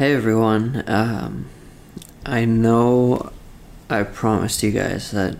[0.00, 0.82] Hey everyone.
[0.86, 1.50] Um,
[2.24, 3.32] I know
[3.90, 5.36] I promised you guys that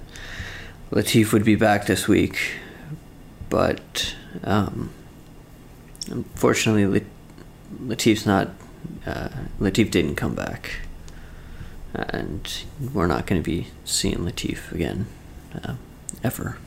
[0.90, 2.56] Latif would be back this week,
[3.48, 4.90] but um,
[6.08, 7.06] unfortunately,
[7.82, 8.50] Latif's not.
[9.06, 10.82] Uh, Latif didn't come back,
[11.94, 15.06] and we're not going to be seeing Latif again,
[15.64, 15.76] uh,
[16.22, 16.58] ever.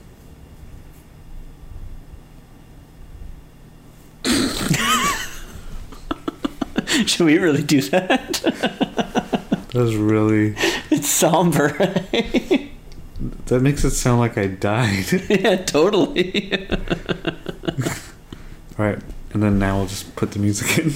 [7.08, 8.34] Should we really do that?
[8.44, 10.56] That was really.
[10.92, 11.70] it's somber.
[13.46, 15.06] That makes it sound like I died.
[15.30, 16.52] yeah, totally.
[18.80, 19.00] Alright,
[19.32, 20.94] and then now we'll just put the music in.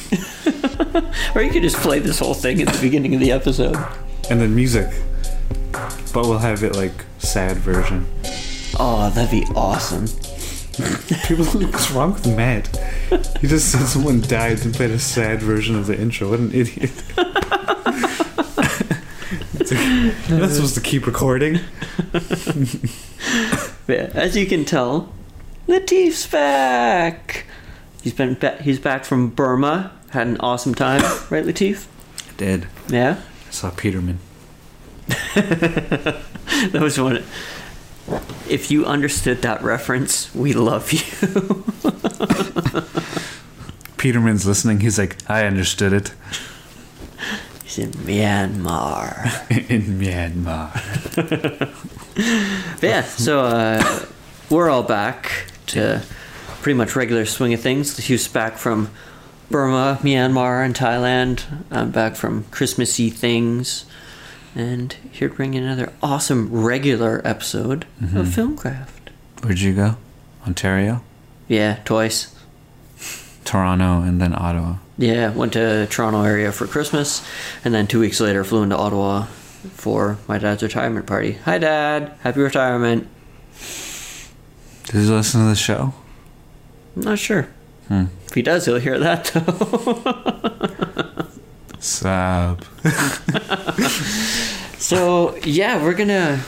[1.36, 3.78] or you could just play this whole thing at the beginning of the episode.
[4.30, 4.90] And then music.
[6.14, 8.08] But we'll have it like sad version.
[8.80, 10.08] Oh, that'd be awesome.
[11.27, 12.67] People, what's wrong with Matt?
[13.41, 16.30] He just said someone died and played a sad version of the intro.
[16.30, 16.91] What an idiot.
[20.30, 21.59] You're not supposed to keep recording.
[23.88, 25.14] Yeah, as you can tell,
[25.66, 27.45] Latif's back.
[28.03, 29.94] He's been ba- he's back from Burma.
[30.09, 31.86] Had an awesome time, right, Latif?
[32.36, 32.67] Did.
[32.89, 33.22] Yeah.
[33.47, 34.19] I saw Peterman.
[35.36, 36.23] That
[36.73, 37.23] was one.
[38.50, 41.00] If you understood that reference, we love you.
[43.97, 44.80] Peterman's listening.
[44.80, 46.13] He's like, I understood it.
[47.63, 49.50] He's in Myanmar.
[49.69, 50.72] In Myanmar.
[52.81, 54.05] Yeah, so uh,
[54.50, 56.02] we're all back to
[56.61, 57.97] pretty much regular swing of things.
[57.97, 58.89] Latif's back from
[59.50, 61.44] Burma, Myanmar, and Thailand.
[61.72, 63.85] I'm back from Christmassy things.
[64.58, 69.11] And here to bring you another awesome regular episode of Filmcraft.
[69.44, 69.97] Where'd you go?
[70.47, 71.03] Ontario?
[71.47, 72.33] Yeah, twice.
[73.45, 74.78] Toronto and then Ottawa.
[74.97, 77.23] Yeah, went to Toronto area for Christmas,
[77.63, 79.25] and then two weeks later flew into Ottawa
[79.75, 81.33] for my dad's retirement party.
[81.45, 82.13] Hi, Dad.
[82.22, 83.07] Happy retirement.
[84.85, 85.94] Did he listen to the show?
[86.96, 87.47] I'm not sure.
[87.90, 88.06] Hmm.
[88.25, 91.27] If he does, he'll hear that though.
[91.80, 92.66] Sab.
[94.80, 96.40] So yeah, we're gonna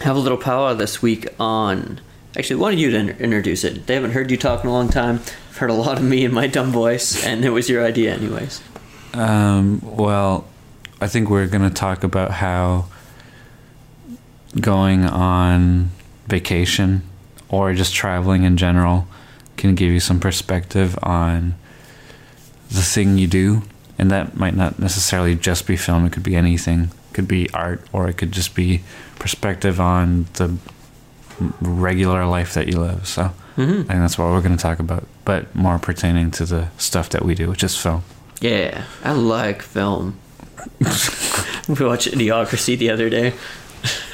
[0.00, 2.00] have a little powwow this week on.
[2.36, 3.86] Actually, wanted you to in- introduce it.
[3.86, 5.16] They haven't heard you talk in a long time.
[5.50, 8.14] I've heard a lot of me and my dumb voice, and it was your idea,
[8.14, 8.62] anyways.
[9.12, 10.46] Um, well,
[10.98, 12.86] I think we're going to talk about how
[14.58, 15.90] going on
[16.26, 17.02] vacation
[17.50, 19.06] or just traveling in general
[19.58, 21.54] can give you some perspective on
[22.70, 23.62] the thing you do.
[23.98, 26.90] And that might not necessarily just be film, it could be anything.
[27.10, 28.82] It could be art, or it could just be
[29.18, 30.56] perspective on the
[31.60, 33.06] regular life that you live.
[33.06, 36.46] So hmm I think that's what we're going to talk about, but more pertaining to
[36.46, 38.02] the stuff that we do, which is film.
[38.40, 40.18] Yeah, I like film.
[41.68, 43.34] we watched Idiocracy the other day.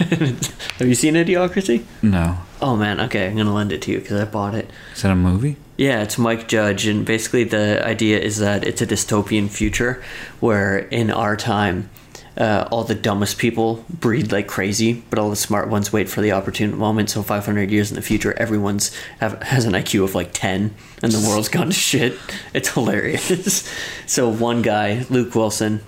[0.78, 1.84] Have you seen Idiocracy?
[2.02, 2.38] No.
[2.60, 4.70] Oh man, okay, I'm gonna lend it to you because I bought it.
[4.94, 5.56] Is that a movie?
[5.78, 10.02] Yeah, it's Mike Judge, and basically the idea is that it's a dystopian future
[10.40, 11.88] where in our time,
[12.36, 16.20] uh, all the dumbest people breed like crazy, but all the smart ones wait for
[16.20, 17.10] the opportune moment.
[17.10, 21.12] So 500 years in the future, everyone's have, has an IQ of like 10, and
[21.12, 22.18] the world's gone to shit.
[22.54, 23.72] It's hilarious.
[24.06, 25.80] so one guy, Luke Wilson,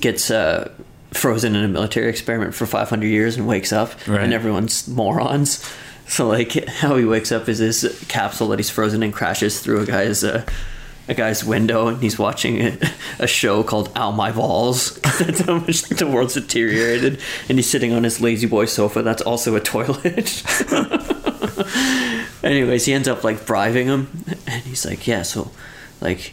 [0.00, 0.72] gets uh,
[1.12, 4.22] frozen in a military experiment for 500 years and wakes up, Right.
[4.22, 5.64] and everyone's morons.
[6.18, 9.82] So like how he wakes up is this capsule that he's frozen and crashes through
[9.82, 10.46] a guy's uh,
[11.06, 12.78] a guy's window, and he's watching a,
[13.18, 17.92] a show called "Ow My Balls." that's how much the world's deteriorated, and he's sitting
[17.92, 19.02] on his La-Z-Boy sofa.
[19.02, 20.42] That's also a toilet.
[22.42, 25.50] Anyways, he ends up like bribing him, and he's like, "Yeah, so
[26.00, 26.32] like."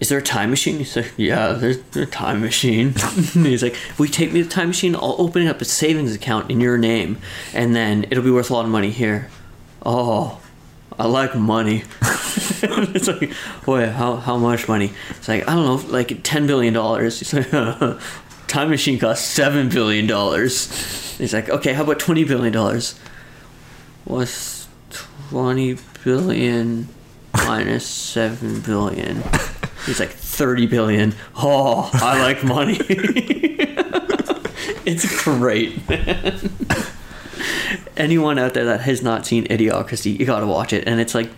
[0.00, 0.78] Is there a time machine?
[0.78, 2.94] He's like, yeah, there's a time machine.
[3.32, 6.14] He's like, if we take me to the time machine, I'll open up a savings
[6.14, 7.18] account in your name,
[7.52, 9.28] and then it'll be worth a lot of money here.
[9.84, 10.40] Oh,
[10.98, 11.82] I like money.
[12.02, 13.32] it's like,
[13.66, 14.92] wait, how, how much money?
[15.10, 16.74] It's like, I don't know, like $10 billion.
[16.74, 17.50] He's like,
[18.48, 20.06] time machine costs $7 billion.
[20.08, 22.82] He's like, okay, how about $20 billion?
[24.04, 24.68] What's
[25.30, 26.88] 20 billion
[27.34, 29.22] minus 7 billion?
[29.88, 31.14] He's like 30 billion.
[31.34, 32.76] Oh, I like money.
[34.84, 36.38] it's great, man.
[37.96, 40.86] Anyone out there that has not seen Idiocracy, you gotta watch it.
[40.86, 41.30] And it's like,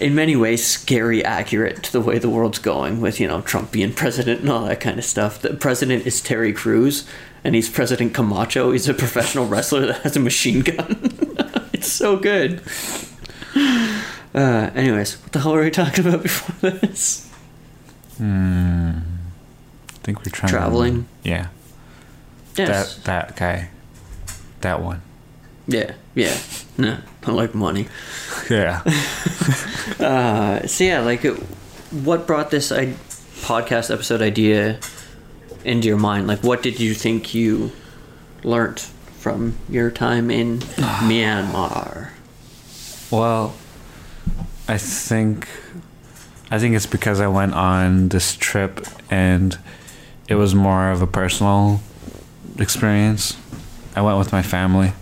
[0.00, 3.70] in many ways, scary accurate to the way the world's going with, you know, Trump
[3.70, 5.40] being president and all that kind of stuff.
[5.40, 7.08] The president is Terry Crews,
[7.44, 8.72] and he's President Camacho.
[8.72, 10.98] He's a professional wrestler that has a machine gun.
[11.72, 12.60] it's so good.
[14.34, 17.27] Uh, anyways, what the hell were we talking about before this?
[18.18, 18.90] Hmm.
[20.02, 21.06] think we're trying Traveling?
[21.22, 21.48] Yeah,
[22.56, 22.96] Yes.
[22.96, 23.70] that that guy,
[24.60, 25.02] that one.
[25.66, 25.92] yeah.
[26.14, 26.36] Yeah.
[26.76, 27.86] No, I like money.
[28.50, 28.82] Yeah.
[29.98, 31.34] Uh, so yeah, like, uh,
[32.04, 32.94] what brought this I-
[33.42, 34.78] podcast episode idea
[35.64, 36.26] into your mind?
[36.28, 37.72] Like, what did you think you
[38.44, 38.80] learnt
[39.18, 40.58] from your time in
[41.08, 42.10] Myanmar?
[43.10, 43.54] Well,
[44.68, 45.48] I think
[46.50, 49.58] I think it's because I went on this trip and
[50.28, 51.80] it was more of a personal
[52.58, 53.36] experience.
[53.94, 54.92] I went with my family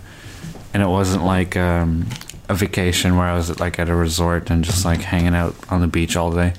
[0.73, 2.07] and it wasn't like um,
[2.49, 5.81] a vacation where I was like at a resort and just like hanging out on
[5.81, 6.53] the beach all day.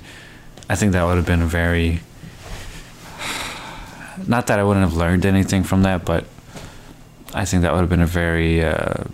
[0.70, 2.00] I think that would have been a very
[4.26, 6.24] not that I wouldn't have learned anything from that, but
[7.34, 9.04] I think that would have been a very uh,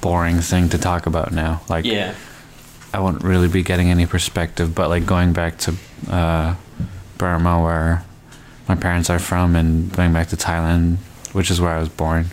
[0.00, 1.60] boring thing to talk about now.
[1.68, 2.14] Like, Yeah.
[2.92, 5.74] I wouldn't really be getting any perspective, but like going back to
[6.10, 6.56] uh,
[7.16, 8.04] Burma, where
[8.68, 10.96] my parents are from, and going back to Thailand,
[11.32, 12.26] which is where I was born,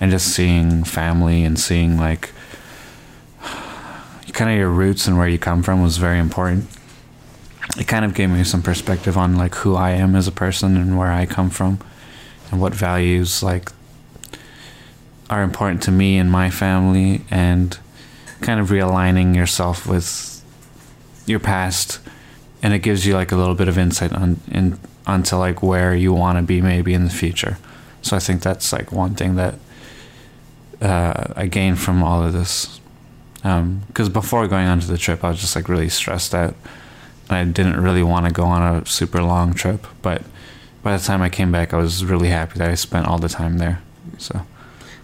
[0.00, 2.32] and just seeing family and seeing like
[4.32, 6.68] kind of your roots and where you come from was very important.
[7.78, 10.76] It kind of gave me some perspective on like who I am as a person
[10.76, 11.78] and where I come from,
[12.50, 13.70] and what values like
[15.28, 17.78] are important to me and my family, and
[18.40, 20.42] kind of realigning yourself with
[21.26, 22.00] your past
[22.62, 25.94] and it gives you like a little bit of insight on in onto like where
[25.94, 27.58] you want to be maybe in the future.
[28.02, 29.54] So i think that's like one thing that
[30.80, 32.80] uh, i gained from all of this.
[33.42, 36.54] Because before going onto the trip i was just like really stressed out.
[37.28, 40.22] And i didn't really want to go on a super long trip but
[40.82, 43.28] by the time i came back i was really happy that i spent all the
[43.28, 43.82] time there
[44.18, 44.46] so.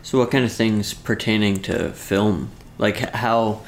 [0.03, 2.51] So, what kind of things pertaining to film?
[2.83, 3.61] Like, how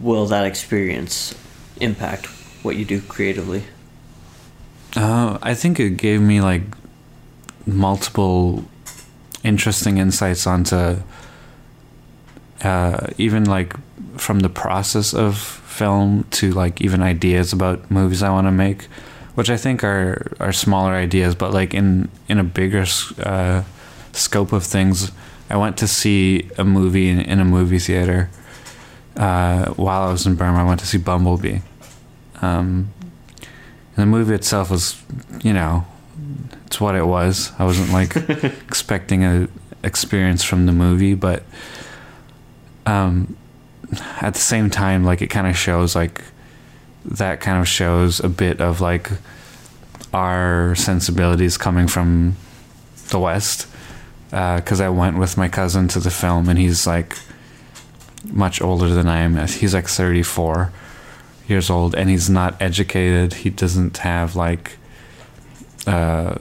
[0.00, 1.34] will that experience
[1.78, 2.24] impact
[2.64, 3.64] what you do creatively?
[4.96, 6.62] Uh, I think it gave me like
[7.66, 8.64] multiple
[9.44, 11.02] interesting insights onto
[12.62, 13.74] uh, even like
[14.16, 18.84] from the process of film to like even ideas about movies I want to make,
[19.34, 22.86] which I think are are smaller ideas, but like in in a bigger
[23.22, 23.64] uh,
[24.12, 25.12] scope of things.
[25.50, 28.30] I went to see a movie in, in a movie theater
[29.16, 30.58] uh, while I was in Burma.
[30.58, 31.58] I went to see Bumblebee.
[32.40, 32.92] Um,
[33.40, 35.00] and the movie itself was,
[35.42, 35.84] you know,
[36.66, 37.52] it's what it was.
[37.58, 38.16] I wasn't like
[38.66, 39.48] expecting a
[39.84, 41.42] experience from the movie, but
[42.86, 43.36] um,
[44.20, 46.24] at the same time, like it kind of shows like
[47.04, 49.10] that kind of shows a bit of like
[50.14, 52.36] our sensibilities coming from
[53.10, 53.68] the West.
[54.30, 57.18] Because I went with my cousin to the film, and he's like
[58.24, 59.36] much older than I am.
[59.46, 60.72] He's like 34
[61.48, 63.34] years old and he's not educated.
[63.34, 64.78] He doesn't have like
[65.86, 66.36] uh,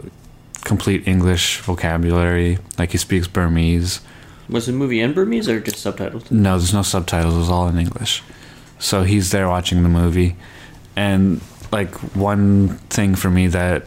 [0.63, 2.59] complete English vocabulary.
[2.77, 4.01] Like he speaks Burmese.
[4.49, 6.29] Was the movie in Burmese or just subtitled?
[6.29, 7.35] No, there's no subtitles.
[7.35, 8.21] It was all in English.
[8.79, 10.35] So he's there watching the movie,
[10.95, 11.39] and
[11.71, 13.85] like one thing for me that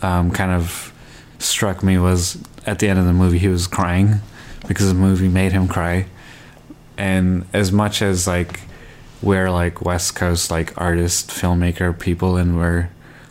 [0.00, 0.92] um, kind of
[1.40, 4.20] struck me was at the end of the movie he was crying
[4.66, 6.06] because the movie made him cry,
[6.98, 8.60] and as much as like
[9.22, 12.90] we're like West Coast like artist filmmaker people and we're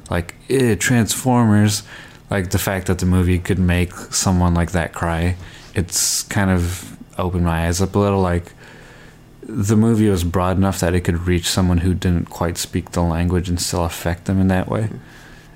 [0.10, 1.84] like eh, Transformers,
[2.30, 5.36] like the fact that the movie could make someone like that cry,
[5.76, 8.22] it's kind of opened my eyes up a little.
[8.22, 8.54] Like
[9.42, 13.02] the movie was broad enough that it could reach someone who didn't quite speak the
[13.02, 14.90] language and still affect them in that way.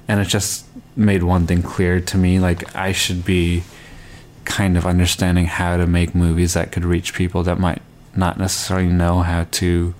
[0.07, 3.63] And it just made one thing clear to me like I should be
[4.43, 7.81] kind of understanding how to make movies that could reach people that might
[8.15, 9.93] not necessarily know how to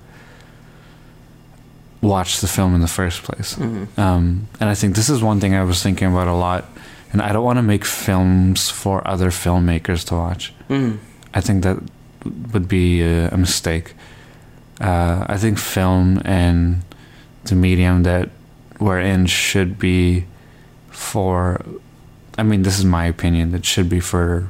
[2.01, 3.55] watch the film in the first place.
[3.55, 3.99] Mm-hmm.
[3.99, 6.65] Um, and I think this is one thing I was thinking about a lot.
[7.13, 10.53] And I don't want to make films for other filmmakers to watch.
[10.69, 10.97] Mm.
[11.33, 11.77] I think that
[12.53, 13.93] would be a, a mistake.
[14.79, 16.83] Uh, I think film and
[17.43, 18.29] the medium that
[18.79, 20.25] we're in should be
[20.89, 21.63] for.
[22.37, 23.53] I mean, this is my opinion.
[23.53, 24.49] It should be for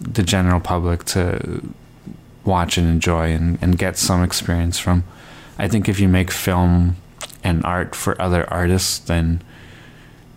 [0.00, 1.62] the general public to
[2.46, 5.04] watch and enjoy and, and get some experience from.
[5.58, 6.96] I think if you make film
[7.42, 9.42] and art for other artists, then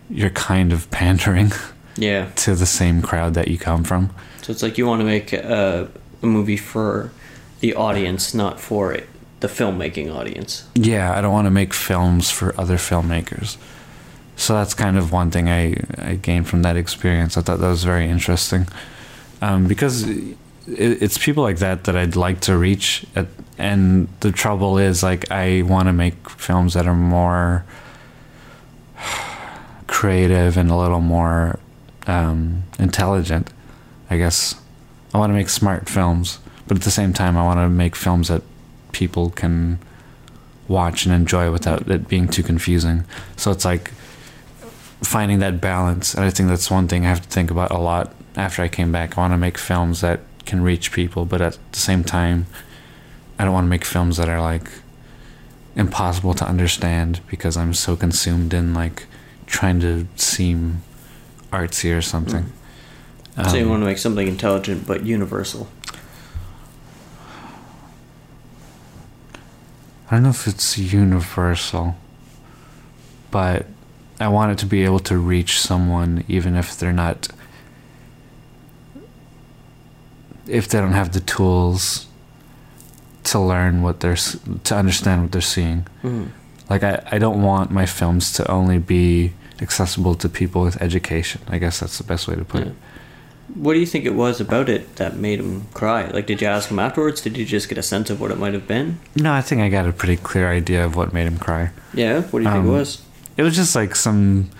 [0.08, 1.52] you're kind of pandering
[1.96, 2.30] Yeah.
[2.36, 4.10] to the same crowd that you come from.
[4.42, 5.88] So it's like you want to make a,
[6.22, 7.10] a movie for
[7.60, 9.08] the audience, not for it,
[9.40, 10.66] the filmmaking audience.
[10.74, 13.56] Yeah, I don't want to make films for other filmmakers.
[14.36, 17.36] So that's kind of one thing I, I gained from that experience.
[17.36, 18.66] I thought that was very interesting.
[19.42, 20.06] Um, because
[20.78, 23.04] it, it's people like that that I'd like to reach.
[23.14, 23.26] At,
[23.58, 27.64] and the trouble is, like, I want to make films that are more
[29.86, 31.58] creative and a little more
[32.06, 33.52] um, intelligent.
[34.08, 34.60] I guess
[35.14, 37.94] I want to make smart films, but at the same time, I want to make
[37.96, 38.42] films that
[38.92, 39.78] people can
[40.68, 43.04] watch and enjoy without it being too confusing.
[43.36, 43.90] So it's like
[45.02, 47.78] finding that balance, and I think that's one thing I have to think about a
[47.78, 49.16] lot after I came back.
[49.16, 52.46] I want to make films that can reach people, but at the same time,
[53.38, 54.68] I don't want to make films that are like
[55.76, 59.06] impossible to understand because I'm so consumed in like
[59.46, 60.82] trying to seem
[61.52, 62.44] artsy or something.
[63.48, 65.68] so you Um, want to make something intelligent but universal.
[70.10, 71.96] I don't know if it's universal,
[73.30, 73.66] but
[74.18, 77.28] I want it to be able to reach someone even if they're not
[80.50, 82.06] if they don't have the tools
[83.24, 84.16] to learn what they're
[84.64, 85.86] to understand what they're seeing.
[86.02, 86.30] Mm.
[86.68, 91.40] Like I, I don't want my films to only be accessible to people with education.
[91.48, 92.70] I guess that's the best way to put Yeah.
[92.70, 92.76] it.
[93.54, 96.06] What do you think it was about it that made him cry?
[96.06, 97.20] Like, did you ask him afterwards?
[97.20, 99.00] Did you just get a sense of what it might have been?
[99.16, 101.70] No, I think I got a pretty clear idea of what made him cry.
[101.92, 102.20] Yeah.
[102.30, 103.02] What do you think it Um, was?
[103.36, 104.50] It was just like some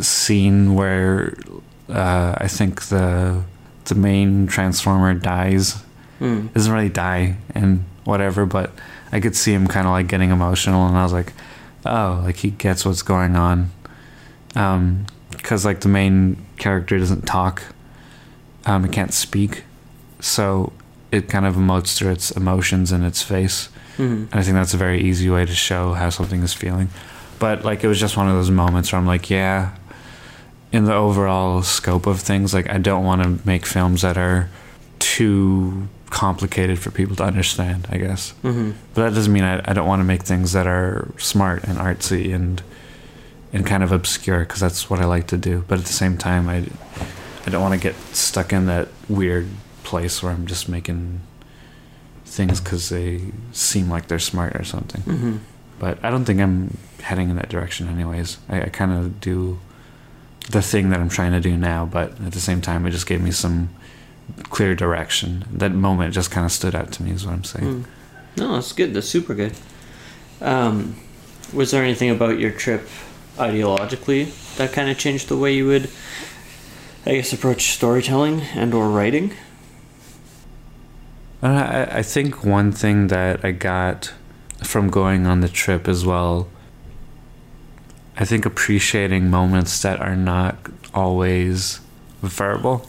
[0.00, 1.34] scene where
[1.88, 3.42] uh, I think the
[3.86, 5.82] the main transformer dies.
[6.20, 6.52] Mm.
[6.52, 8.70] Doesn't really die and whatever, but
[9.12, 11.32] I could see him kind of like getting emotional, and I was like,
[11.86, 13.70] oh, like he gets what's going on.
[14.54, 17.62] Um, because like the main character doesn't talk,
[18.66, 19.64] um, it can't speak,
[20.20, 20.72] so
[21.12, 23.68] it kind of emotes through its emotions in its face.
[23.98, 24.30] Mm.
[24.30, 26.88] And I think that's a very easy way to show how something is feeling.
[27.38, 29.76] But like it was just one of those moments where I'm like, yeah,
[30.74, 34.48] in the overall scope of things, like I don't want to make films that are
[34.98, 38.30] too complicated for people to understand, I guess.
[38.42, 41.64] hmm But that doesn't mean I, I don't want to make things that are smart
[41.64, 42.62] and artsy and
[43.52, 45.64] and kind of obscure because that's what I like to do.
[45.68, 46.56] But at the same time, I
[47.46, 49.46] I don't want to get stuck in that weird
[49.84, 51.20] place where I'm just making
[52.24, 53.20] things because they
[53.52, 55.02] seem like they're smart or something.
[55.02, 55.36] hmm
[55.78, 58.38] But I don't think I'm heading in that direction, anyways.
[58.48, 59.58] I, I kind of do
[60.50, 63.06] the thing that I'm trying to do now, but at the same time, it just
[63.06, 63.70] gave me some
[64.50, 65.44] clear direction.
[65.50, 67.84] That moment just kind of stood out to me, is what I'm saying.
[67.84, 67.84] Mm.
[68.36, 68.94] No, that's good.
[68.94, 69.54] That's super good.
[70.40, 70.96] Um,
[71.52, 72.88] was there anything about your trip
[73.36, 75.88] ideologically that kind of changed the way you would,
[77.06, 79.34] I guess, approach storytelling and or writing?
[81.42, 84.12] I, I think one thing that I got
[84.62, 86.48] from going on the trip as well,
[88.16, 90.56] I think appreciating moments that are not
[90.92, 91.80] always
[92.22, 92.88] verbal.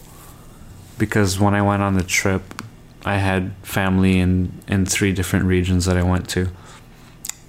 [0.98, 2.64] Because when I went on the trip,
[3.04, 6.50] I had family in, in three different regions that I went to.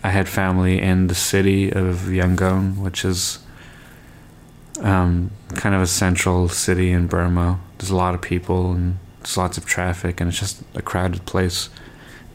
[0.03, 3.41] I had family in the city of Yangon, which is
[4.81, 7.61] um, kind of a central city in Burma.
[7.79, 11.27] There's a lot of people and there's lots of traffic, and it's just a crowded
[11.27, 11.69] place.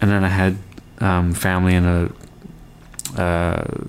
[0.02, 0.58] And then I had
[1.00, 3.86] um, family in a uh,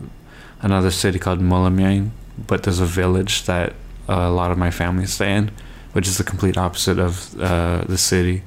[0.63, 2.11] another city called Mulamyang,
[2.47, 3.75] but there's a village that
[4.09, 5.51] a lot of my family stay in,
[5.93, 8.43] which is the complete opposite of uh, the city.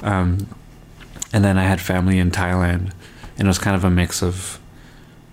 [0.00, 0.46] Um,
[1.32, 2.92] and then I had family in Thailand,
[3.36, 4.58] and it was kind of a mix of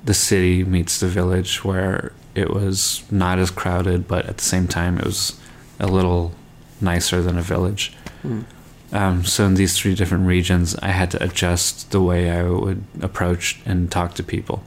[0.04, 4.68] the city meets the village, where it was not as crowded, but at the same
[4.68, 5.40] time, it was
[5.80, 6.34] a little
[6.80, 7.94] nicer than a village.
[8.24, 8.46] Mm.
[8.92, 12.84] Um, so in these three different regions, I had to adjust the way I would
[13.02, 14.64] approach and talk to people,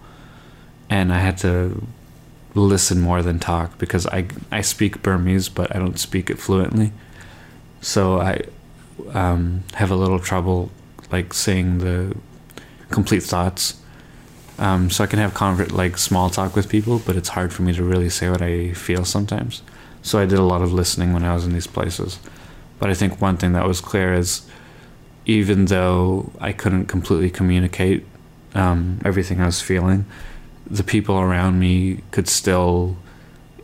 [0.91, 1.87] and I had to
[2.55, 6.93] listen more than talk because I I speak Burmese, but I don't speak it fluently.
[7.81, 8.43] So I
[9.15, 10.71] um, have a little trouble
[11.11, 12.15] like saying the
[12.91, 13.81] complete thoughts.
[14.59, 17.63] Um, so I can have convert like small talk with people, but it's hard for
[17.63, 19.63] me to really say what I feel sometimes.
[20.03, 22.19] So I did a lot of listening when I was in these places.
[22.79, 24.47] But I think one thing that was clear is
[25.25, 28.05] even though I couldn't completely communicate
[28.55, 30.05] um, everything I was feeling,
[30.71, 32.97] the people around me could still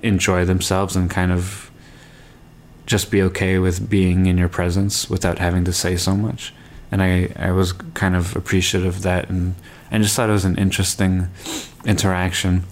[0.02, 1.70] enjoy themselves and kind of
[2.86, 6.52] just be okay with being in your presence without having to say so much.
[6.90, 9.56] And I, I was kind of appreciative of that and,
[9.90, 11.28] and just thought it was an interesting
[11.84, 12.64] interaction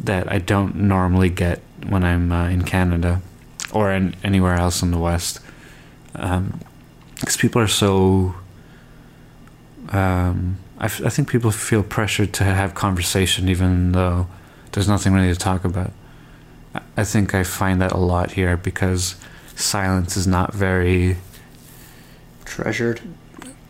[0.00, 3.20] that I don't normally get when I'm uh, in Canada
[3.72, 5.40] or in anywhere else in the West.
[6.12, 8.34] Because people are so.
[9.90, 14.26] Um, I, f- I think people feel pressured to have conversation even though
[14.72, 15.92] there's nothing really to talk about.
[16.96, 19.14] I- think I find that a lot here because
[19.54, 21.16] silence is not very.
[22.44, 23.00] Treasured.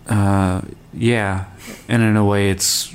[0.08, 1.44] Uh, yeah,
[1.88, 2.94] and in a way, it's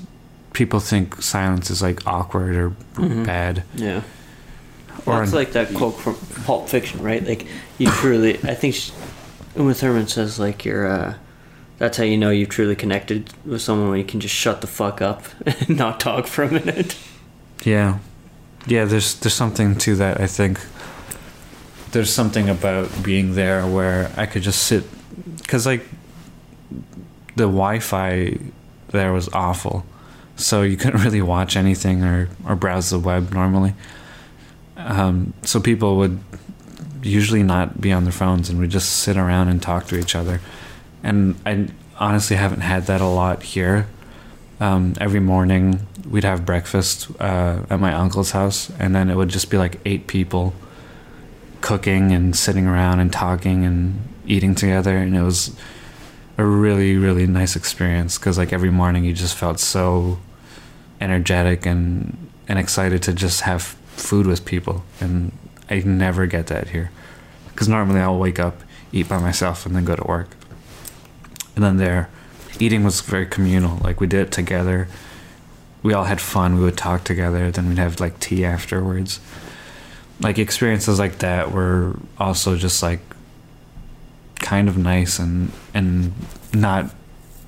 [0.54, 3.26] people think silence is like awkward or Mhm.
[3.26, 3.64] bad.
[3.76, 4.02] Yeah.
[5.06, 7.26] Or it's like that quote from Pulp Fiction, right?
[7.26, 7.46] Like
[7.78, 8.38] you truly.
[8.44, 8.92] I think she,
[9.56, 10.88] Uma Thurman says like you're.
[10.88, 11.14] Uh,
[11.78, 14.68] that's how you know you've truly connected with someone when you can just shut the
[14.68, 16.98] fuck up and not talk for a minute.
[17.64, 18.00] Yeah,
[18.66, 18.86] yeah.
[18.86, 20.20] There's there's something to that.
[20.20, 20.60] I think
[21.92, 24.84] there's something about being there where I could just sit
[25.38, 25.86] because like
[27.36, 28.38] the Wi-Fi
[28.90, 29.86] there was awful,
[30.36, 33.74] so you couldn't really watch anything or or browse the web normally.
[34.78, 36.20] Um, so people would
[37.02, 40.16] usually not be on their phones and we just sit around and talk to each
[40.16, 40.40] other.
[41.04, 41.68] And I
[42.00, 43.88] honestly haven't had that a lot here.
[44.60, 49.30] Um, every morning we'd have breakfast uh, at my uncle's house, and then it would
[49.30, 50.54] just be like eight people
[51.62, 55.56] cooking and sitting around and talking and eating together, and it was
[56.38, 60.20] a really really nice experience because like every morning you just felt so
[61.02, 65.32] energetic and and excited to just have food with people, and
[65.70, 66.92] I never get that here
[67.50, 68.62] because normally I'll wake up,
[68.92, 70.30] eat by myself, and then go to work,
[71.58, 72.08] and then there
[72.60, 73.80] eating was very communal.
[73.80, 74.88] Like we did it together.
[75.82, 76.56] We all had fun.
[76.56, 77.50] We would talk together.
[77.50, 79.20] Then we'd have like tea afterwards.
[80.20, 83.00] Like experiences like that were also just like
[84.36, 86.14] kind of nice and and
[86.54, 86.94] not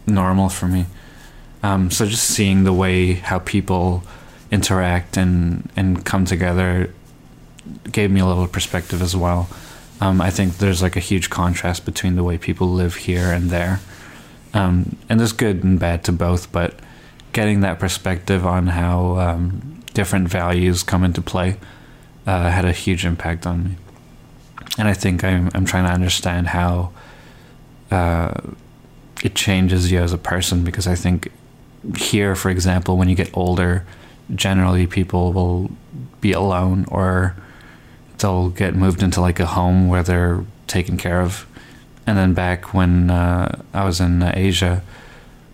[0.07, 0.87] normal for me.
[1.61, 4.01] Um, so just seeing the way how people
[4.49, 6.91] interact and and come together
[7.91, 9.47] gave me a little perspective as well.
[10.01, 13.51] Um, I think there's like a huge contrast between the way people live here and
[13.51, 13.81] there
[14.53, 16.79] um, and there's good and bad to both but
[17.33, 21.57] getting that perspective on how um, different values come into play
[22.25, 23.75] uh, had a huge impact on me.
[24.77, 26.91] And I think I'm, I'm trying to understand how
[27.91, 28.33] uh,
[29.23, 31.31] it changes you as a person because I think
[31.97, 33.85] here for example when you get older
[34.35, 35.71] generally people will
[36.21, 37.35] be alone or
[38.19, 41.47] they'll get moved into like a home where they're taken care of
[42.09, 44.81] and then back when uh, I was in uh, Asia,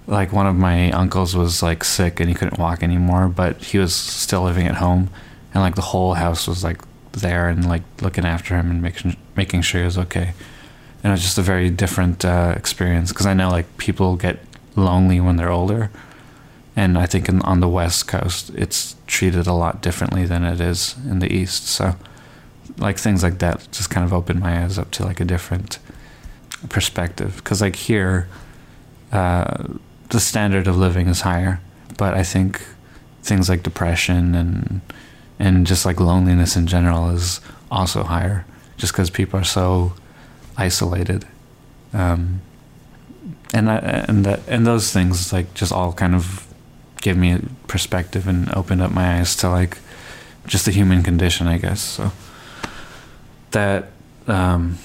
[0.07, 3.77] like one of my uncles was like sick and he couldn't walk anymore, but he
[3.77, 5.09] was still living at home,
[5.53, 6.79] and like the whole house was like
[7.11, 10.33] there and like looking after him and making making sure he was okay.
[11.03, 14.39] And it was just a very different uh, experience because I know like people get
[14.77, 15.91] lonely when they're older,
[16.73, 20.61] and I think in, on the west coast it's treated a lot differently than it
[20.61, 21.67] is in the east.
[21.67, 21.97] So,
[22.77, 25.79] like things like that just kind of opened my eyes up to like a different
[26.69, 27.37] perspective.
[27.37, 28.27] Because like here
[29.11, 29.65] uh,
[30.09, 31.59] the standard of living is higher
[31.97, 32.61] but i think
[33.23, 34.81] things like depression and
[35.39, 37.41] and just like loneliness in general is
[37.71, 38.45] also higher
[38.77, 39.93] just because people are so
[40.57, 41.25] isolated.
[41.93, 42.41] Um,
[43.53, 46.47] and I, and that and those things like just all kind of
[47.01, 49.77] give me a perspective and opened up my eyes to like
[50.47, 52.11] just the human condition i guess so.
[53.51, 53.91] That
[54.27, 54.77] um,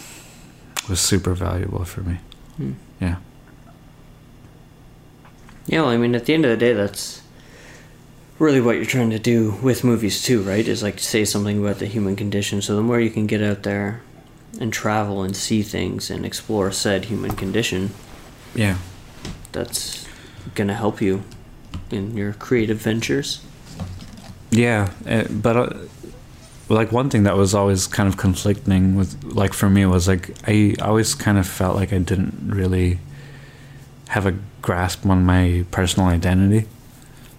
[0.91, 2.17] was super valuable for me.
[2.57, 2.73] Hmm.
[3.01, 3.17] Yeah.
[5.67, 7.23] Yeah, well, I mean, at the end of the day, that's
[8.39, 10.67] really what you're trying to do with movies too, right?
[10.67, 12.61] Is like say something about the human condition.
[12.61, 14.03] So the more you can get out there
[14.61, 17.91] and travel and see things and explore said human condition,
[18.55, 18.79] Yeah.
[19.53, 20.07] that's
[20.55, 21.23] gonna help you
[21.91, 23.41] in your creative ventures.
[24.51, 25.69] Yeah, eh, but uh,
[26.77, 30.31] like one thing that was always kind of conflicting with like for me was like
[30.47, 32.99] I always kind of felt like I didn't really
[34.09, 36.69] have a grasp on my personal identity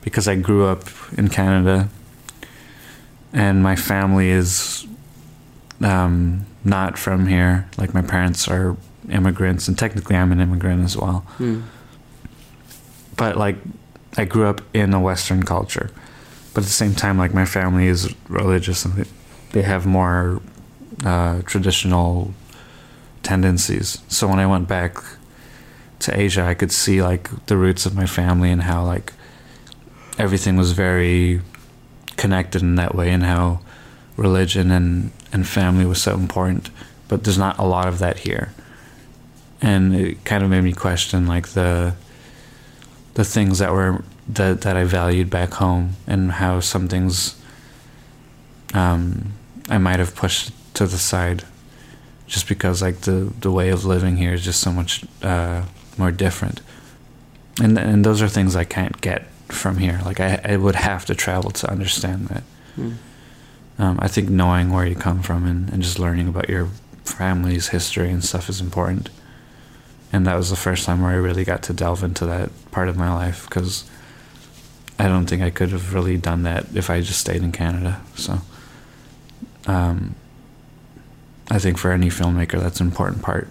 [0.01, 0.83] because I grew up
[1.17, 1.89] in Canada
[3.33, 4.85] and my family is
[5.81, 7.69] um, not from here.
[7.77, 8.75] Like my parents are
[9.09, 11.19] immigrants and technically I'm an immigrant as well.
[11.37, 11.61] Hmm.
[13.15, 13.57] but like
[14.17, 15.89] I grew up in a Western culture,
[16.53, 18.93] but at the same time, like my family is religious and
[19.51, 20.41] they- have more
[21.05, 22.33] uh, traditional
[23.23, 23.99] tendencies.
[24.07, 24.97] So when I went back
[25.99, 29.13] to Asia, I could see like the roots of my family and how like
[30.17, 31.41] everything was very
[32.17, 33.59] connected in that way, and how
[34.17, 36.69] religion and and family was so important.
[37.07, 38.53] But there's not a lot of that here,
[39.61, 41.93] and it kind of made me question like the
[43.13, 47.35] the things that were that that I valued back home and how some things
[48.73, 49.33] um,
[49.69, 51.43] I might have pushed to the side
[52.27, 55.63] just because like the the way of living here is just so much uh,
[55.97, 56.61] more different
[57.61, 61.05] and and those are things I can't get from here like I, I would have
[61.05, 62.43] to travel to understand that
[62.75, 62.91] Hmm.
[63.77, 66.69] um, I think knowing where you come from and, and just learning about your
[67.03, 69.09] family's history and stuff is important
[70.13, 72.87] and that was the first time where I really got to delve into that part
[72.87, 73.89] of my life because
[74.97, 78.01] I don't think I could have really done that if I just stayed in Canada.
[78.15, 78.39] So,
[79.67, 80.15] um,
[81.49, 83.47] I think for any filmmaker, that's an important part.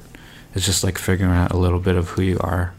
[0.54, 2.72] It's just like figuring out a little bit of who you are.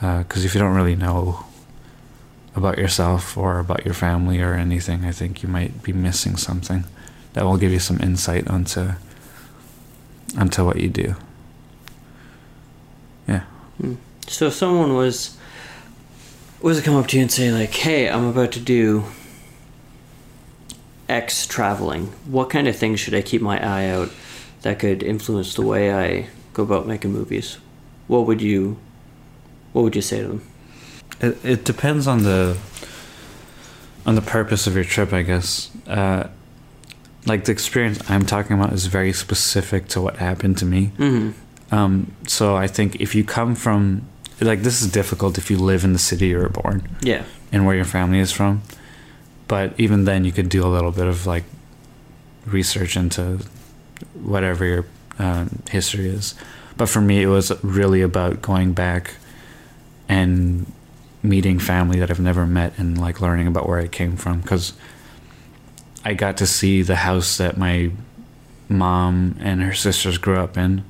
[0.00, 1.44] Because if you don't really know
[2.56, 6.84] about yourself or about your family or anything, I think you might be missing something
[7.32, 8.92] that will give you some insight onto
[10.36, 11.14] onto what you do.
[13.28, 13.44] Yeah.
[14.26, 15.36] So if someone was
[16.60, 19.04] was to come up to you and say like, "Hey, I'm about to do
[21.08, 22.06] X traveling.
[22.26, 24.10] What kind of things should I keep my eye out
[24.62, 27.58] that could influence the way I go about making movies?"
[28.08, 28.76] What would you
[29.72, 30.42] what would you say to them?
[31.20, 32.56] It it depends on the
[34.06, 35.70] on the purpose of your trip, I guess.
[35.86, 36.24] Uh,
[37.26, 40.90] like the experience I'm talking about is very specific to what happened to me.
[40.98, 41.32] Mhm.
[41.70, 44.02] Um, so I think if you come from
[44.40, 47.22] like this is difficult if you live in the city you were born Yeah.
[47.52, 48.62] and where your family is from.
[49.52, 51.44] But even then, you could do a little bit of like
[52.46, 53.40] research into
[54.14, 54.86] whatever your
[55.18, 56.34] um, history is.
[56.78, 59.16] But for me, it was really about going back
[60.08, 60.72] and
[61.22, 64.72] meeting family that I've never met and like learning about where I came from because
[66.02, 67.90] I got to see the house that my
[68.70, 70.82] mom and her sisters grew up in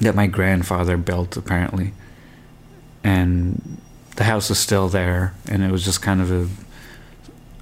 [0.00, 1.92] that my grandfather built apparently
[3.04, 3.78] and
[4.16, 6.48] the house is still there and it was just kind of a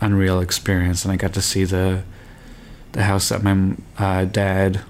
[0.00, 2.02] unreal experience and i got to see the
[2.92, 4.80] the house that my uh, dad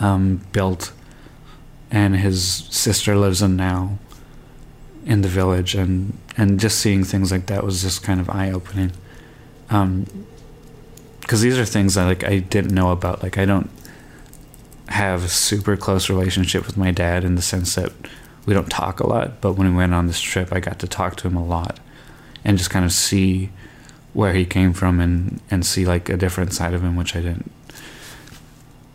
[0.00, 0.92] um, built
[1.90, 3.98] and his sister lives in now
[5.04, 8.92] in the village and and just seeing things like that was just kind of eye-opening.
[9.70, 10.06] Um
[11.28, 13.68] because these are things that like i didn't know about like i don't
[14.88, 17.92] have a super close relationship with my dad in the sense that
[18.46, 20.88] we don't talk a lot but when we went on this trip i got to
[20.88, 21.78] talk to him a lot
[22.46, 23.50] and just kind of see
[24.12, 27.20] where he came from and and see like a different side of him which i
[27.20, 27.50] didn't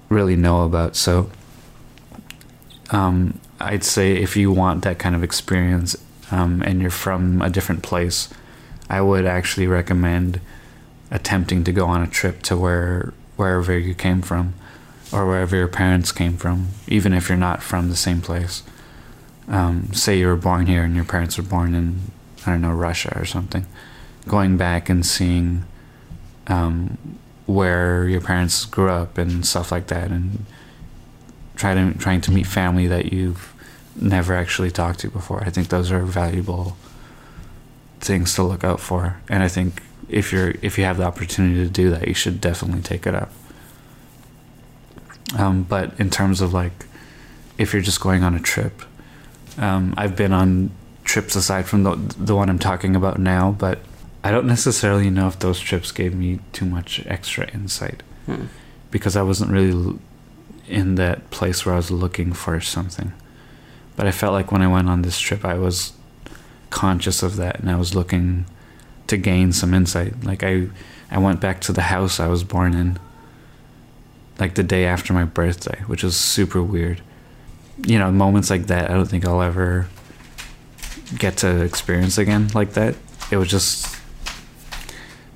[0.09, 1.29] really know about so
[2.91, 5.95] um i'd say if you want that kind of experience
[6.31, 8.29] um and you're from a different place
[8.89, 10.39] i would actually recommend
[11.11, 14.53] attempting to go on a trip to where wherever you came from
[15.13, 18.63] or wherever your parents came from, even if you're not from the same place.
[19.47, 21.99] Um, say you were born here and your parents were born in,
[22.45, 23.65] I don't know, Russia or something.
[24.27, 25.65] Going back and seeing
[26.47, 26.97] um,
[27.45, 30.45] where your parents grew up and stuff like that, and
[31.55, 33.53] try to, trying to meet family that you've
[33.95, 35.43] never actually talked to before.
[35.43, 36.77] I think those are valuable
[37.99, 41.63] things to look out for, and I think if you're if you have the opportunity
[41.63, 43.31] to do that, you should definitely take it up.
[45.37, 46.85] Um, but in terms of like,
[47.57, 48.83] if you're just going on a trip,
[49.57, 50.71] um, I've been on
[51.03, 53.79] trips aside from the the one I'm talking about now, but
[54.23, 58.45] I don't necessarily know if those trips gave me too much extra insight Hmm.
[58.89, 59.99] because I wasn't really
[60.67, 63.11] in that place where I was looking for something.
[63.97, 65.91] But I felt like when I went on this trip, I was
[66.69, 68.45] conscious of that, and I was looking
[69.07, 70.23] to gain some insight.
[70.23, 70.69] Like I,
[71.11, 72.97] I went back to the house I was born in,
[74.39, 77.01] like the day after my birthday, which was super weird.
[77.85, 79.87] You know, moments like that, I don't think I'll ever
[81.17, 82.95] get to experience again like that.
[83.31, 83.99] It was just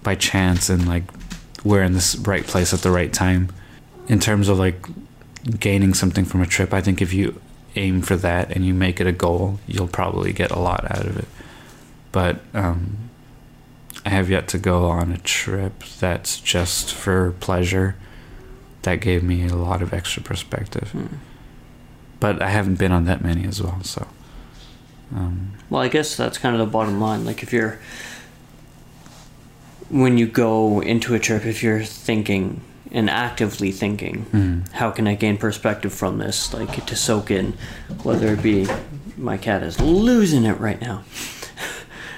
[0.07, 1.03] by chance and like
[1.65, 3.49] we're in this right place at the right time.
[4.07, 4.87] In terms of like
[5.59, 7.41] gaining something from a trip, I think if you
[7.75, 11.05] aim for that and you make it a goal, you'll probably get a lot out
[11.05, 11.27] of it.
[12.13, 13.09] But um,
[14.05, 17.97] I have yet to go on a trip that's just for pleasure.
[18.83, 20.91] That gave me a lot of extra perspective.
[20.91, 21.17] Hmm.
[22.21, 24.07] But I haven't been on that many as well, so.
[25.13, 27.25] Um, Well, I guess that's kind of the bottom line.
[27.25, 27.77] Like if you're
[29.89, 35.07] when you go into a trip, if you're thinking and actively thinking, mm, how can
[35.07, 36.53] I gain perspective from this?
[36.53, 37.53] Like to soak in,
[38.03, 38.67] whether it be
[39.17, 41.03] my cat is losing it right now.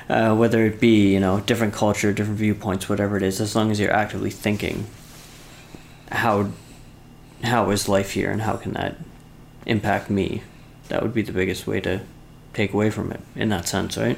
[0.09, 3.69] Uh, whether it be you know different culture, different viewpoints, whatever it is, as long
[3.69, 4.87] as you're actively thinking,
[6.11, 6.49] how
[7.43, 8.95] how is life here and how can that
[9.67, 10.41] impact me?
[10.87, 12.01] That would be the biggest way to
[12.55, 14.17] take away from it in that sense, right?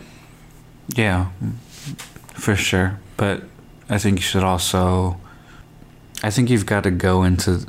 [0.96, 1.32] Yeah,
[2.34, 3.00] for sure.
[3.18, 3.44] But
[3.90, 5.18] I think you should also.
[6.24, 7.66] I think you've got to go into.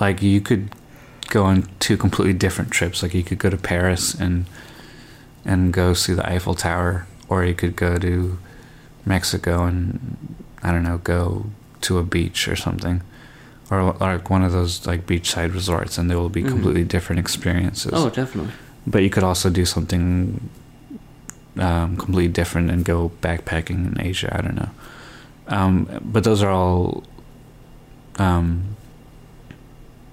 [0.00, 0.70] Like, you could
[1.30, 3.02] go on two completely different trips.
[3.02, 4.46] Like, you could go to Paris and
[5.44, 8.38] and go see the Eiffel Tower, or you could go to
[9.04, 10.16] Mexico and,
[10.62, 11.46] I don't know, go
[11.82, 13.02] to a beach or something.
[13.70, 16.48] Or like one of those like beachside resorts, and they will be Mhm.
[16.48, 18.52] completely different experiences Oh, definitely.
[18.86, 20.48] but you could also do something
[21.58, 24.34] um, completely different and go backpacking in Asia.
[24.36, 24.70] I don't know.
[25.48, 27.04] Um, but those are all
[28.16, 28.76] um,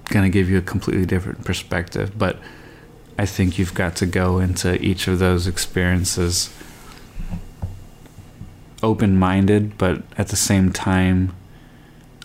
[0.05, 2.17] going to give you a completely different perspective.
[2.17, 2.37] But
[3.17, 6.53] I think you've got to go into each of those experiences
[8.83, 11.33] open minded, but at the same time,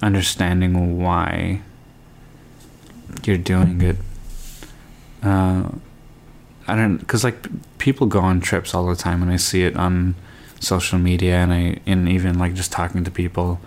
[0.02, 1.60] understanding why
[3.24, 3.96] you're doing it.
[5.22, 5.70] Uh,
[6.68, 7.46] I don't, because like
[7.78, 10.14] people go on trips all the time, and I see it on
[10.60, 13.60] social media, and I, and even like just talking to people,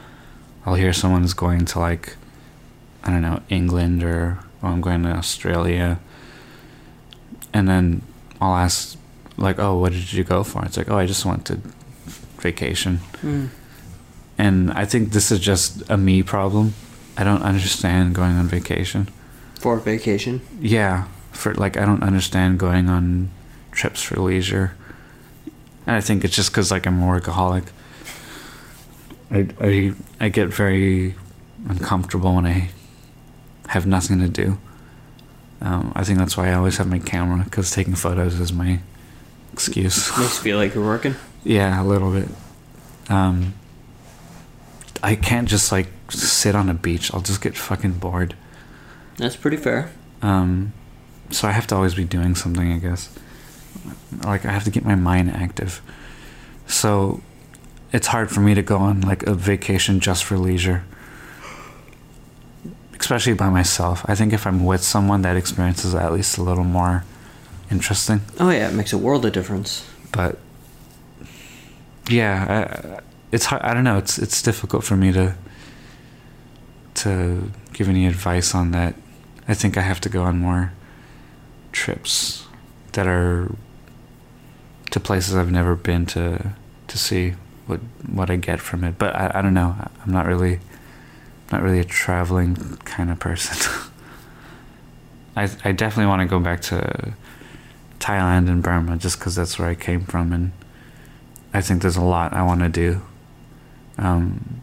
[0.66, 2.16] I'll hear someone's going to like,
[3.04, 6.00] I don't know, England or oh, I'm going to Australia,
[7.54, 8.02] and then
[8.42, 8.98] I'll ask
[9.38, 10.66] like, oh, what did you go for?
[10.66, 11.60] It's like, oh, I just went to
[12.40, 13.00] vacation.
[13.22, 13.50] Mm.
[14.38, 16.74] And I think this is just a me problem.
[17.18, 19.10] I don't understand going on vacation.
[19.60, 20.42] For vacation.
[20.62, 21.08] Yeah,
[21.40, 23.30] for like I don't understand going on
[23.72, 24.76] trips for leisure.
[25.88, 27.66] And I think it's just cuz like I'm a workaholic.
[29.32, 31.16] I I I get very
[31.68, 32.70] uncomfortable when I
[33.68, 34.58] have nothing to do.
[35.62, 38.80] Um, I think that's why I always have my camera because taking photos is my
[39.54, 40.10] excuse.
[40.18, 41.16] Makes you feel like you're working.
[41.44, 42.30] Yeah, a little bit.
[43.10, 43.54] Um,
[45.02, 47.14] I can't just like sit on a beach.
[47.14, 48.36] I'll just get fucking bored.
[49.18, 49.92] That's pretty fair.
[50.22, 50.74] Um,
[51.32, 53.10] so I have to always be doing something, I guess.
[54.24, 55.82] Like I have to keep my mind active.
[56.68, 57.22] So
[57.92, 60.84] it's hard for me to go on like a vacation just for leisure.
[63.00, 64.04] Especially by myself.
[64.08, 67.04] I think if I'm with someone that experience is at least a little more
[67.72, 68.22] interesting.
[68.40, 69.88] Oh yeah, it makes a world of difference.
[70.12, 70.38] But
[72.10, 73.62] yeah, I, it's hard.
[73.62, 73.98] I don't know.
[73.98, 75.36] It's it's difficult for me to
[76.96, 78.96] to give any advice on that.
[79.48, 80.74] I think I have to go on more
[81.80, 82.46] trips
[82.92, 83.56] that are
[84.92, 86.54] to places I've never been to
[86.88, 87.36] to see
[87.68, 88.98] what what I get from it.
[88.98, 89.76] But I, I don't know.
[90.04, 90.60] I'm not really
[91.52, 93.56] not really a traveling kind of person.
[95.36, 97.14] I I definitely want to go back to
[98.00, 100.52] Thailand and Burma just because that's where I came from and
[101.54, 103.02] I think there's a lot I want to do
[103.98, 104.62] um,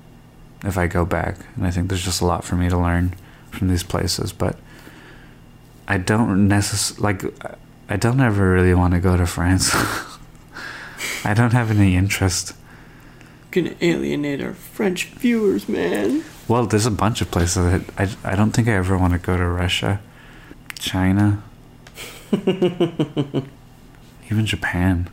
[0.64, 3.14] if I go back, and I think there's just a lot for me to learn
[3.50, 4.32] from these places.
[4.32, 4.58] But
[5.88, 7.24] I don't necessarily like.
[7.88, 9.70] I don't ever really want to go to France.
[11.24, 12.54] I don't have any interest.
[13.50, 16.24] Gonna alienate our French viewers, man.
[16.48, 19.18] Well, there's a bunch of places that I, I don't think I ever want to
[19.18, 20.00] go to Russia,
[20.78, 21.42] China,
[22.32, 23.46] even
[24.44, 25.08] Japan.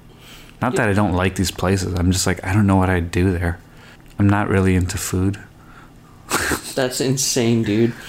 [0.62, 1.94] Not that I don't like these places.
[1.94, 3.60] I'm just like I don't know what I'd do there.
[4.18, 5.40] I'm not really into food.
[6.76, 7.94] That's insane, dude.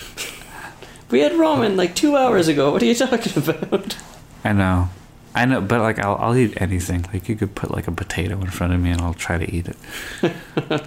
[1.14, 2.72] We had ramen like two hours ago.
[2.72, 3.96] What are you talking about?
[4.42, 4.88] I know,
[5.32, 7.06] I know, but like I'll I'll eat anything.
[7.12, 9.48] Like you could put like a potato in front of me and I'll try to
[9.48, 9.76] eat it.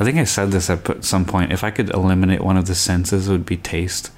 [0.00, 1.52] I think I said this at some point.
[1.52, 4.10] If I could eliminate one of the senses, it would be taste,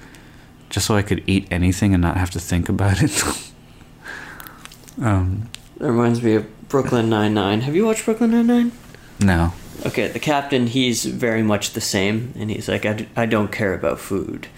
[0.71, 3.23] just so I could eat anything and not have to think about it.
[5.03, 7.61] um, That reminds me of Brooklyn Nine Nine.
[7.61, 8.71] Have you watched Brooklyn Nine Nine?
[9.19, 9.53] no.
[9.85, 13.51] Okay, the captain, he's very much the same, and he's like, I, d- I don't
[13.51, 14.47] care about food.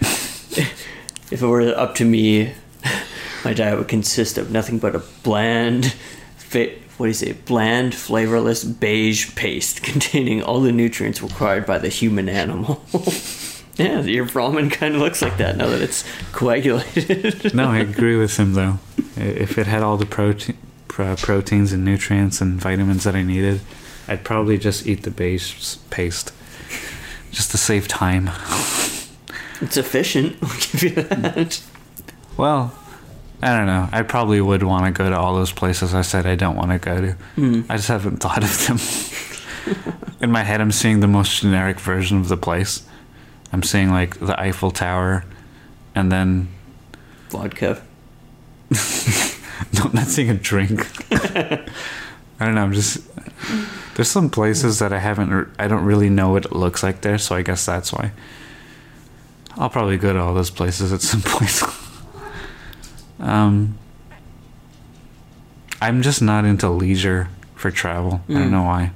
[1.30, 2.52] if it were up to me,
[3.44, 5.92] my diet would consist of nothing but a bland,
[6.36, 11.78] fit, what do you say, bland, flavorless beige paste containing all the nutrients required by
[11.78, 12.82] the human animal.
[13.76, 17.54] yeah, your ramen kind of looks like that now that it's coagulated.
[17.54, 18.78] No, I agree with him though.
[19.16, 20.56] If it had all the protein,
[20.88, 23.60] pro- proteins and nutrients and vitamins that I needed,
[24.08, 26.32] I'd probably just eat the base paste,
[27.30, 28.30] just to save time.
[29.60, 31.62] It's efficient, I'll give you that.
[32.36, 32.74] Well,
[33.42, 33.88] I don't know.
[33.92, 36.70] I probably would want to go to all those places I said I don't want
[36.70, 37.12] to go to.
[37.36, 37.62] Hmm.
[37.68, 40.16] I just haven't thought of them.
[40.20, 42.86] In my head, I'm seeing the most generic version of the place.
[43.52, 45.24] I'm seeing like the Eiffel Tower,
[45.94, 46.48] and then
[47.30, 47.82] Vodka.
[48.70, 50.86] no, I'm not seeing a drink.
[51.12, 51.64] I
[52.40, 52.62] don't know.
[52.62, 53.02] I'm just
[53.94, 55.48] there's some places that I haven't.
[55.58, 58.12] I don't really know what it looks like there, so I guess that's why.
[59.56, 61.62] I'll probably go to all those places at some point.
[63.20, 63.78] um,
[65.80, 68.20] I'm just not into leisure for travel.
[68.28, 68.38] I Mm.
[68.38, 68.92] don't know why.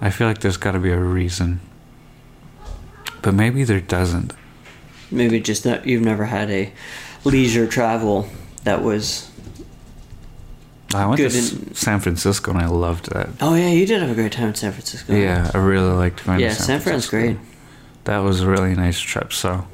[0.00, 1.60] I feel like there's got to be a reason,
[3.22, 4.32] but maybe there doesn't.
[5.10, 6.72] Maybe just that you've never had a
[7.24, 8.28] leisure travel
[8.64, 9.30] that was.
[10.94, 13.28] I went Good to in- San Francisco and I loved that.
[13.40, 15.14] Oh yeah, you did have a great time in San Francisco.
[15.14, 17.36] Yeah, I really liked going Yeah, San, San Fran's great.
[18.04, 19.32] That was a really nice trip.
[19.32, 19.66] So,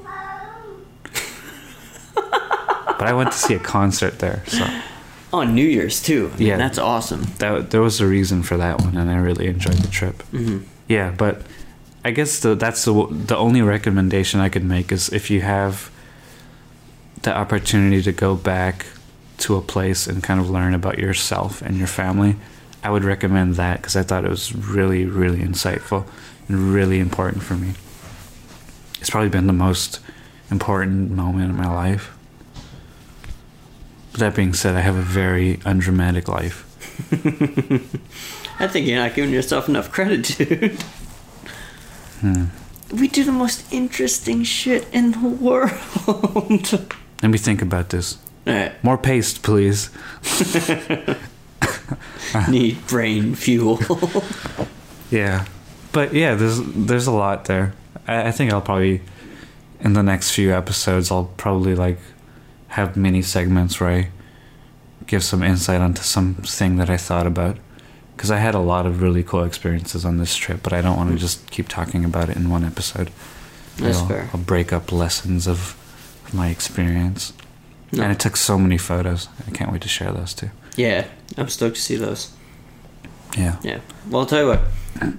[2.15, 4.67] but I went to see a concert there, so
[5.33, 6.31] On New Year's too.
[6.35, 6.57] I mean, Yeah.
[6.57, 7.27] that's awesome.
[7.39, 10.23] that there was a reason for that one, and I really enjoyed the trip.
[10.31, 11.43] hmm Yeah, but
[12.05, 12.93] I guess the, that's the
[13.27, 15.91] the only recommendation I could make is if you have
[17.23, 18.87] the opportunity to go back
[19.39, 22.37] to a place and kind of learn about yourself and your family,
[22.83, 26.05] I would recommend that because I thought it was really, really insightful
[26.49, 27.73] and really important for me.
[29.01, 30.01] It's probably been the most
[30.51, 32.17] important moment in my life.
[34.13, 36.67] But that being said, I have a very undramatic life.
[38.61, 40.83] I think you're not giving yourself enough credit, dude.
[42.21, 42.45] Hmm.
[42.93, 45.71] We do the most interesting shit in the world.
[47.23, 48.19] Let me think about this.
[48.47, 49.91] Alright, More paste, please.
[52.49, 53.79] need brain fuel.
[55.11, 55.47] Yeah,
[55.91, 57.73] but yeah, there's there's a lot there.
[58.11, 59.01] I, I think I'll probably
[59.81, 61.99] in the next few episodes I'll probably like
[62.69, 64.09] have mini segments where I
[65.07, 67.57] give some insight onto something that I thought about
[68.15, 70.97] because I had a lot of really cool experiences on this trip, but I don't
[70.97, 71.21] want to mm.
[71.21, 73.11] just keep talking about it in one episode.
[73.79, 74.31] That's I'll, fair.
[74.35, 75.75] I'll break up lessons of
[76.35, 77.33] my experience,
[77.93, 78.03] No.
[78.03, 79.29] and I took so many photos.
[79.49, 80.51] I can't wait to share those too.
[80.77, 81.07] Yeah,
[81.39, 82.31] I'm stoked to see those.
[83.39, 83.57] Yeah.
[83.63, 83.81] Yeah.
[84.11, 85.15] Well, I'll tell you what.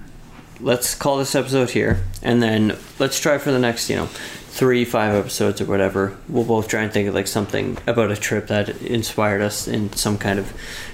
[0.62, 4.84] Let's call this episode here, and then let's try for the next, you know, three,
[4.84, 6.16] five episodes or whatever.
[6.28, 9.92] We'll both try and think of like something about a trip that inspired us in
[9.94, 10.52] some kind of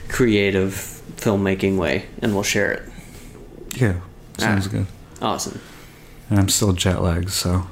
[0.09, 0.73] creative
[1.17, 2.83] filmmaking way, and we'll share it.
[3.77, 3.97] Yeah.
[4.39, 4.71] Sounds Ah.
[4.71, 4.87] good.
[5.21, 5.61] Awesome.
[6.31, 7.67] And I'm still jet lagged, so.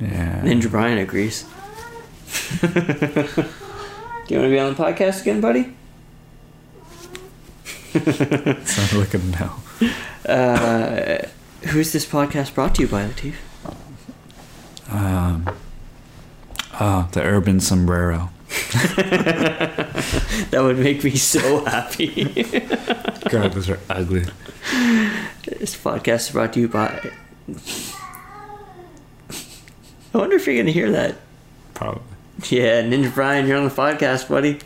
[0.00, 0.40] Yeah.
[0.42, 1.44] Ninja Brian agrees.
[2.62, 2.66] Do
[4.34, 5.74] you want to be on the podcast again, buddy?
[7.92, 9.52] Sounds like a no.
[10.32, 11.26] Uh,
[11.68, 13.34] who's this podcast brought to you by, Latif?
[14.90, 15.48] Um,
[16.80, 18.30] oh, the urban sombrero.
[20.50, 22.24] That would make me so happy.
[23.28, 24.24] God, those are ugly.
[25.44, 27.10] this podcast is brought to you by.
[30.14, 31.16] I wonder if you're gonna hear that.
[31.74, 32.02] Probably.
[32.48, 34.58] Yeah, Ninja Brian, you're on the podcast, buddy.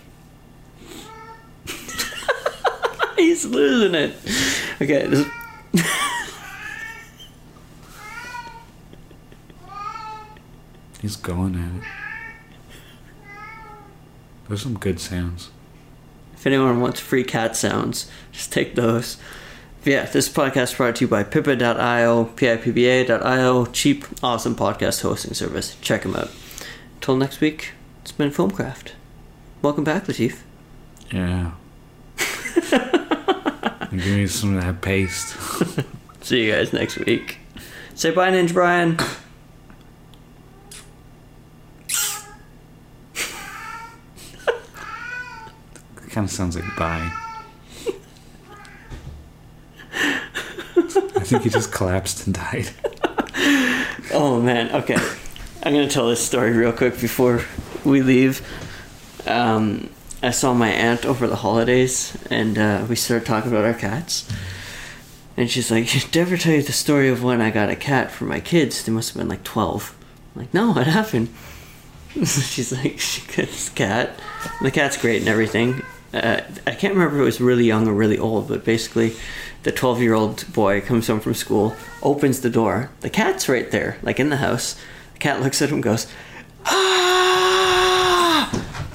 [3.33, 4.15] He's losing it.
[4.79, 5.27] Okay, this,
[11.01, 11.89] He's going at it.
[14.49, 15.49] There's some good sounds.
[16.35, 19.17] if anyone wants free cat sounds, just take those.
[19.83, 25.77] Yeah, this podcast is brought to you by Pippa.io, P-I-P-B-A.io, cheap, awesome podcast hosting service.
[25.81, 26.31] Check them out.
[26.97, 27.71] Until next week,
[28.03, 28.91] it's been Filmcraft.
[29.63, 30.41] Welcome back, Latif.
[31.11, 31.53] Yeah.
[33.93, 35.37] Give me some of that paste.
[36.23, 37.39] See you guys next week.
[37.95, 38.97] Say bye, Ninja Brian.
[46.11, 47.13] kind of sounds like bye.
[49.95, 52.71] I think he just collapsed and died.
[54.15, 54.97] Oh man, okay.
[55.63, 57.43] I'm gonna tell this story real quick before
[57.83, 58.47] we leave.
[59.27, 59.89] Um,
[60.23, 64.31] I saw my aunt over the holidays, and uh, we started talking about our cats.
[65.37, 67.77] And she's like, "Did I ever tell you the story of when I got a
[67.77, 68.85] cat for my kids?
[68.85, 69.97] They must have been like 12."
[70.35, 71.29] I'm like, no, what happened?
[72.15, 74.11] she's like, she got this cat.
[74.59, 75.83] And the cat's great and everything.
[76.13, 79.15] Uh, I can't remember if it was really young or really old, but basically,
[79.63, 82.91] the 12 year old boy comes home from school, opens the door.
[83.01, 84.79] The cat's right there, like in the house.
[85.15, 86.07] The cat looks at him, goes,
[86.67, 87.42] ah,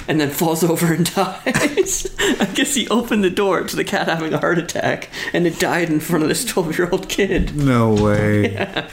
[0.08, 2.08] and then falls over and dies.
[2.40, 5.60] I guess he opened the door to the cat having a heart attack, and it
[5.60, 7.56] died in front of this 12 year old kid.
[7.56, 8.56] No way.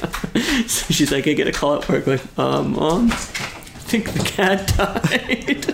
[0.66, 4.20] So she's like, I get a call at work, like, uh, mom, I think the
[4.24, 5.66] cat died.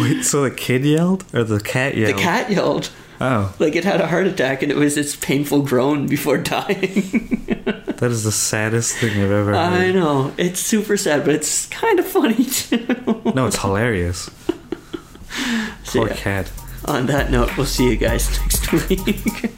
[0.00, 1.24] Wait, so the kid yelled?
[1.34, 2.16] Or the cat yelled?
[2.16, 2.90] the cat yelled.
[3.20, 7.44] Oh, Like it had a heart attack and it was its painful groan before dying.
[7.96, 10.32] that is the saddest thing I've ever I know.
[10.38, 12.86] It's super sad, but it's kind of funny too.
[13.34, 14.30] No, it's hilarious.
[15.84, 16.52] So, Poor yeah, cat.
[16.84, 19.50] on that note, we'll see you guys next week.